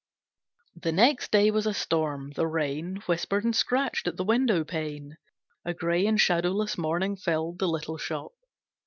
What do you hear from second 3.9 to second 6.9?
at the window pane. A grey and shadowless